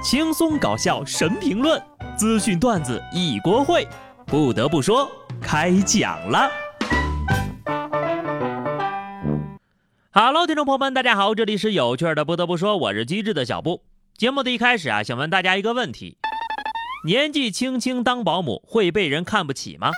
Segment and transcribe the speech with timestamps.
[0.00, 1.82] 轻松搞笑神评论，
[2.16, 3.84] 资讯段子一锅烩。
[4.26, 5.10] 不得不说，
[5.40, 6.48] 开讲了。
[10.12, 12.24] Hello，听众朋友们，大家好，这里是有趣的。
[12.24, 13.82] 不得不说，我是机智的小布。
[14.16, 16.16] 节目的一开始啊，想问大家一个问题：
[17.04, 19.90] 年纪轻轻当保姆会被人看不起吗？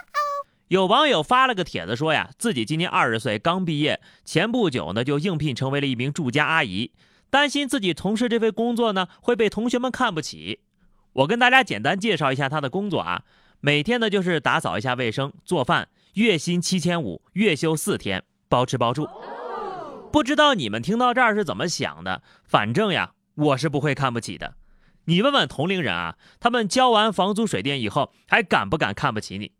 [0.69, 6.91] 有网友发了个帖子说呀，自己今年二十岁，刚毕业，前不久呢就应聘成为了一名住家阿姨。
[7.31, 10.61] 担心自己从事这份工作呢会被同学们看不起，
[11.13, 13.23] 我跟大家简单介绍一下他的工作啊，
[13.61, 19.09] 每天呢就是打扫一下卫生、做饭，月薪七千五，月休四天，包吃包住。
[20.13, 22.23] 不知道你们听到这儿是怎么想的？
[22.45, 24.55] 反正呀，我是不会看不起的。
[25.05, 29.53] 你问问同龄人啊，他们交完房租水电以后，还敢不敢看不起你？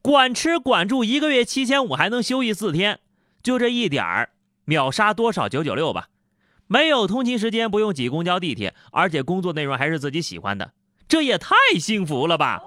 [0.00, 3.00] 管吃管住，一个月七千五，还能休息四天，
[3.42, 4.30] 就这一点儿，
[4.64, 6.08] 秒杀多少九九六吧。
[6.72, 10.72] 没有通勤时间，不用挤公交地铁，而且工作内容还是自己喜欢的，
[11.06, 12.62] 这也太幸福了吧！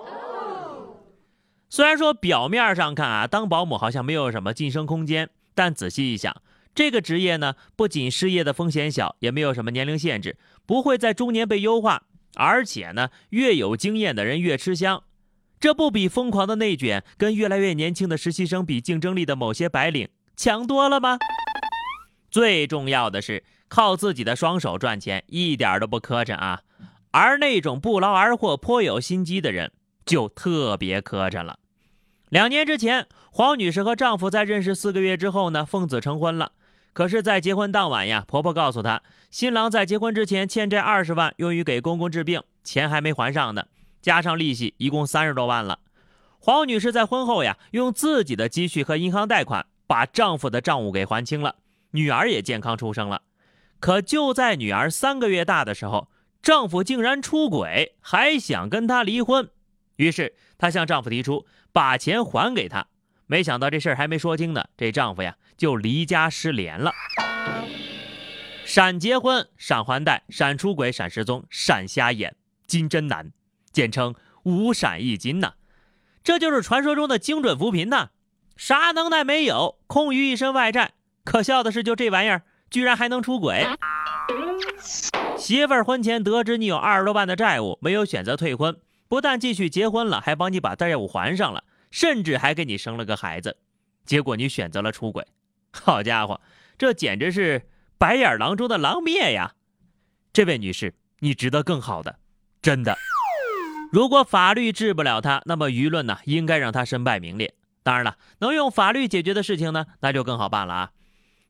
[1.72, 6.40] 虽然说表面上看啊，当保姆好像没有什么晋升空间，但仔细一想，
[6.76, 10.38] 这个职业呢，不仅失业的风险小，也没有什么年龄限制，
[10.68, 12.04] 不会在中年被优化，
[12.36, 15.02] 而且呢，越有经验的人越吃香，
[15.60, 21.18] 这不比疯狂的内卷跟越来越年轻的实习生比竞争力的某些白领强多了吗？
[22.30, 23.44] 最重要的是。
[23.68, 26.62] 靠自己的双手赚钱一点都不磕碜啊，
[27.12, 29.72] 而那种不劳而获、颇有心机的人
[30.06, 31.60] 就特别磕碜了。
[32.30, 36.52] 两年之前，黄女士和丈夫在认识四个月之后呢，奉子成婚了。
[36.94, 43.66] 可是，在结婚当晚呀，婆婆告诉她，新郎在结婚之前欠债二十万，用于给公公治病，钱还没还上呢，
[44.02, 45.80] 加上利息，一共三十多万了。
[46.40, 51.56] 黄女士在婚后呀，用自己的积蓄和银行贷款，把丈夫的账务给还清了，
[51.92, 53.22] 女儿也健康出生了。
[53.86, 56.10] 可就在女儿三个月大的时候，
[56.42, 59.48] 丈夫竟然出轨，还想跟她离婚。
[59.98, 62.88] 于是她向丈夫提出把钱还给她。
[63.28, 66.92] 没想到这事儿还没说清呢，这丈夫呀就离家失联了。
[68.66, 73.32] 闪结婚、闪还贷、闪出轨、闪失踪、闪瞎眼，金真难，
[73.72, 74.16] 简称
[74.46, 75.54] 五闪一金呐。
[76.24, 78.10] 这就是传说中的精准扶贫呐，
[78.58, 80.94] 啥能耐没有，空余一身外债。
[81.24, 82.42] 可笑的是，就这玩意儿。
[82.76, 83.66] 居然还能出轨！
[85.38, 88.78] 媳妇儿婚前得知你有二十多万的债务，没有选择退婚，
[89.08, 93.56] 不但继续结婚了，还帮你把债务还上了，甚至还给你生了个孩子。
[94.04, 95.26] 结果你选择了出轨，
[95.72, 96.42] 好家伙，
[96.78, 97.66] 这简直是
[97.98, 99.54] 白眼狼中的狼灭呀！
[100.34, 102.20] 这位女士，你值得更好的，
[102.62, 102.98] 真的。
[103.90, 107.54] 如果法律治不了他，那么舆论呢，应该让他身败名裂。
[107.84, 110.92] 当然了，能用法律解决的事情呢，那就更好办了啊。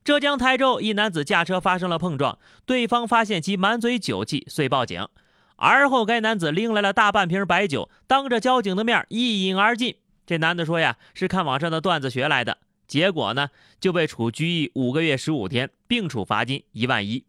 [0.05, 5.07] 浙江台州一男子驾车发生了碰撞，对方发现其满嘴酒气，遂报警。
[5.55, 9.95] 而后该男子拎来了大半瓶白酒，当着交警的面一饮而尽。
[10.27, 12.59] 这男的说呀，是看网上的段子学来的。
[12.87, 13.49] 结果呢，
[13.79, 17.25] 就被处拘役五个月十五天，并处罚金一万一。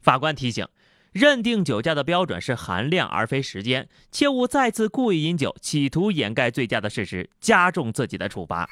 [0.00, 0.66] 法官提醒：
[1.12, 8.66] 认定酒驾的标准是含量而非时间，切勿再次故意饮酒，企图掩盖醉驾的事实，加重自己的处罚。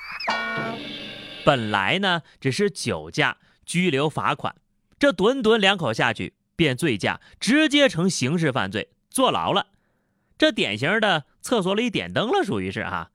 [1.44, 4.54] 本来呢，只是酒驾拘留罚款，
[4.98, 9.66] 这顿顿两口下去变醉驾，直接成刑事犯罪，坐牢了。
[10.36, 13.10] 这典型的厕所里点灯了，属于是哈。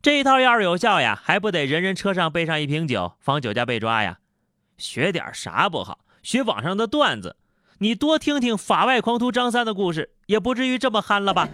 [0.00, 4.18] 这一套要是有效呀，还不得人人车上备上一瓶酒，防酒驾被抓呀？
[4.76, 6.00] 学点啥不好？
[6.22, 7.36] 学网上的段子，
[7.78, 11.48] 你多听听法外狂徒张三的故事，也不至于这么憨了吧？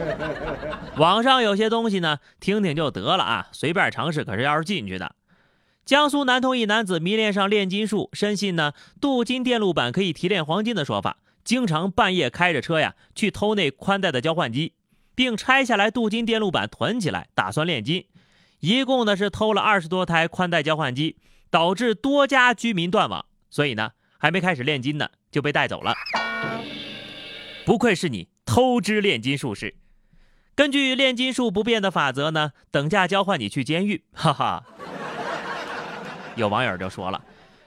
[0.96, 5.14] 网上有些东西呢，听听就得了啊，随便尝试可是要是进去的。
[5.84, 14.74] 江苏南通一男子迷恋上炼金术，深信呢镀金电路板可以提炼黄金的说法，经常半夜开着车呀去偷那宽带的交换机，
[15.16, 18.06] 并拆下来镀金电路板囤起来，打算炼金。
[18.60, 21.16] 一共呢是偷了二十多台宽带交换机，
[21.50, 23.24] 导致多家居民断网。
[23.48, 25.94] 所以呢还没开始炼金呢就被带走了。
[27.64, 29.74] 不愧是你偷之炼金术士。
[30.54, 34.62] 根据炼金术不变的法则呢，等价交换你去监狱，哈哈。
[36.36, 37.22] 有网友就说了，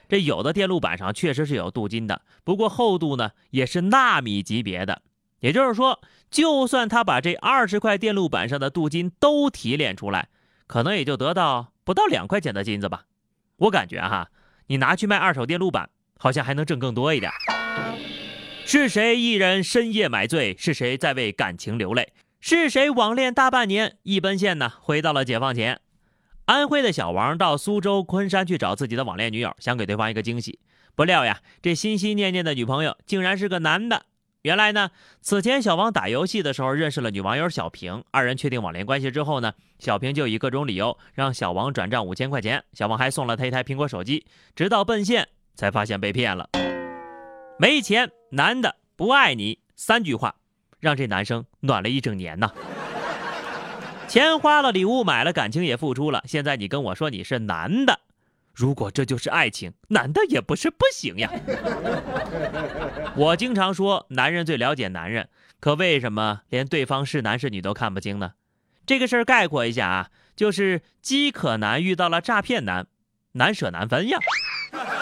[0.08, 5.02] 这有的电路板上确实是有镀金的，不过厚度呢也是纳米级别的。
[5.40, 6.00] 也就是说，
[6.30, 10.28] 就算他把这二十块电路板上的镀金都提炼出来，
[10.66, 13.04] 可能也就得到不到两块钱的金子吧。
[13.56, 14.30] 我感觉哈，
[14.68, 17.30] 你拿去卖二手电路板，好像还能挣更多一点。
[18.64, 20.56] 是谁一人深夜买醉？
[20.58, 22.14] 是谁在为感情流泪？
[22.40, 24.72] 是谁网恋大半年，一奔现呢？
[24.80, 25.80] 回到了解放前。
[26.46, 30.58] 安徽的小王到苏州昆山去找自己的网恋女友，想给对方一个惊喜。
[30.94, 34.04] 不料呀，这心心念念的女朋友竟然是个男的。
[34.42, 34.90] 原来呢，
[35.22, 46.50] 此前小王打游戏的时候认识了女网友小平，二人确定网恋关系之后呢，小平就以各种理由让小王转账五千块钱，小王还送了他一台苹果手机，直到奔现才发现被骗了。
[47.58, 50.34] 没钱，男的不爱你，三句话
[50.78, 52.52] 让这男生暖了一整年呐。
[54.14, 57.98] 钱花了，礼物买了，感情也付出了，现在你跟我说你是男的。
[58.54, 61.28] 如果这就是爱情，男的也不是不行呀。
[63.18, 65.28] 我经常说，男人最了解男人，
[65.58, 68.34] 可为什么连对方是男是女都看不清呢？
[68.86, 72.86] 这个事儿概括一下啊，就是饥渴男遇到了诈骗男，
[73.32, 74.20] 难舍难分呀。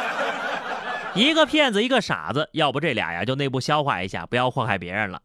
[1.15, 5.21] 一个骗子，一个傻子，要不这俩呀就内部消化一下，不要祸害别人了。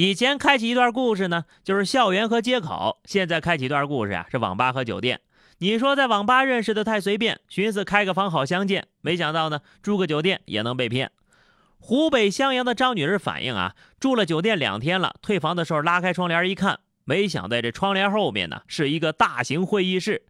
[0.00, 5.20] 以前开启一段故事呢，就是校园和街口；现在开启一段故事呀，是网吧和酒店。
[5.58, 11.10] 你说在网吧认识的太随便，寻思开个房好相见，没想到呢，住个酒店也能被骗。
[11.78, 20.22] 湖北襄阳的张女士反映啊，住了酒店两天了，退房的时候拉开窗帘一看，没想在这窗帘后面呢是一个大型会议室。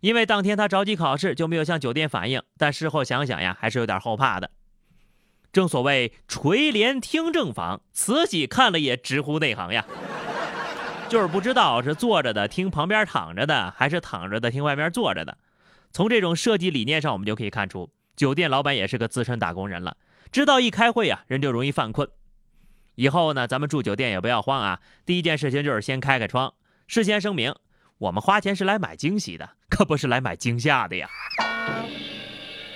[0.00, 4.50] 因为当天她着急考试，就没有向酒店反映，但事后想想呀，还是有点后怕的。
[5.52, 9.84] 正所谓垂帘听政房，慈禧看了也直呼内行呀。
[11.10, 15.36] 就是不知道是坐着的听旁边躺着的，还是躺着的听外面坐着的。
[15.92, 19.98] 从这种设计理念上，我们就可以看出，酒店老板也是个资深打工人了，
[20.30, 22.08] 知道一开会啊，人就容易犯困。
[22.94, 26.54] 以后呢，咱们住酒店也不要慌啊，第一件事情就是先开开窗，
[26.86, 27.54] 事先声明，
[27.98, 31.10] 我们花钱是来买惊喜的，可不是来买惊吓的呀。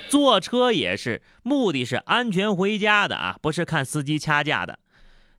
[0.08, 4.78] 坐车也是，目的是安全回家的啊，不是看司机掐架的。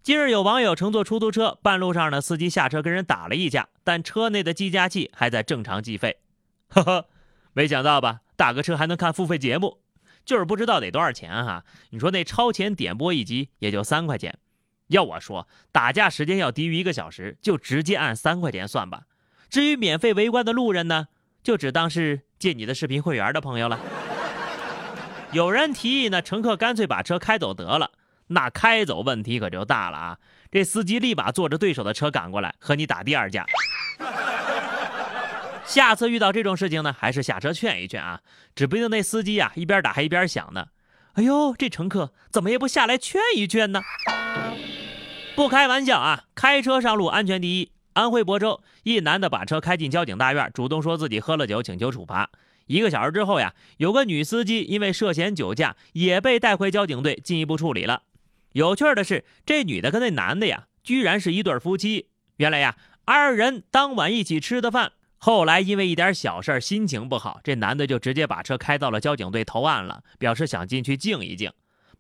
[0.04, 6.18] 近日有网友乘坐出租车，半路上呢，司机下车跟人打了一架，但车内的计价器还在正常计费。
[6.70, 7.08] 呵呵，
[7.54, 8.22] 没想到吧？
[8.36, 9.80] 打个车还能看付费节目，
[10.24, 11.64] 就是不知道得多少钱哈。
[11.90, 14.38] 你说那超前点播一集也就三块钱，
[14.88, 19.04] 要我说，打架时间要低于一个小时，就直接按三块钱算吧。
[19.50, 21.08] 至于免费围观的路人呢，
[21.42, 23.80] 就只当是借你的视频会员的朋友了。
[25.32, 27.92] 有人提议呢，乘客干脆把车开走得了。
[28.28, 30.18] 那开走问题可就大了啊！
[30.52, 33.46] 这司机立马坐着对手的车赶过来和你打第二架。
[35.66, 38.22] 下次遇到这种事情呢，还是下车劝一劝啊！
[38.56, 40.68] 指不定那司机呀一边打还一边想呢：
[41.14, 43.82] 哎呦，这乘客怎么也不下来劝一劝呢？
[45.36, 47.72] 不开玩笑啊，开车上路安全第一。
[47.94, 52.30] 安徽亳州一男的把车开进交警大院，主动说自己喝了酒，请求处罚。
[52.68, 58.04] 一个小时之后呀，有个女司机因为涉嫌酒驾，也被带回交警队进一步处理了。
[58.52, 62.08] 有趣的是，这女的跟那男的呀，居然是一对夫妻。
[62.38, 71.52] 原来呀，二人当晚一起吃的饭，后来因为一点小事心情不好，这男的就直接把车开到了交警队投案了，表示想进去静一静。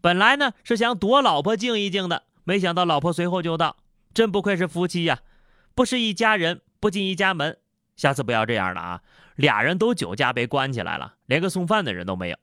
[0.02, 3.78] 本来呢是想躲老婆静一静的，没想到老婆随后就到，
[4.14, 5.20] 真不愧是夫妻呀，
[5.74, 7.58] 不是一家人不进一家门。
[7.96, 9.02] 下次不要这样了啊！
[9.38, 12.38] 俩人都酒驾被关起来了，连个送饭的人都没有。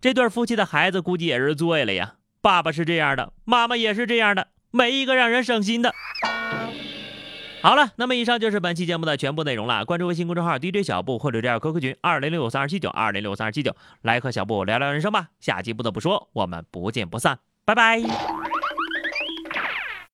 [0.00, 2.14] 这对夫妻的孩子估计也是醉了呀。
[2.40, 5.92] 爸爸是这样的，妈妈也是这样的，没一个让人省心的。
[7.60, 9.84] 好了，那么以上就是本期节目的全部内容了。
[9.84, 15.28] 关注微信公众号 DJ 小布或者加入 QQ 群二零六三二七九二零六三二七九，来和小布聊聊人生吧。
[15.40, 18.00] 下期不得不说，我们不见不散，拜拜。